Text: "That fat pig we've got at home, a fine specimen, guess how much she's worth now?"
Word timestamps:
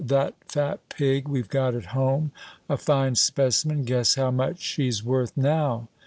"That 0.03 0.33
fat 0.47 0.79
pig 0.89 1.27
we've 1.27 1.47
got 1.47 1.75
at 1.75 1.85
home, 1.93 2.31
a 2.67 2.75
fine 2.75 3.13
specimen, 3.13 3.83
guess 3.85 4.15
how 4.15 4.31
much 4.31 4.59
she's 4.59 5.03
worth 5.05 5.37
now?" 5.37 5.89